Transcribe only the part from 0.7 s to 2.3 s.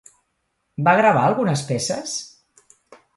Va gravar algunes peces?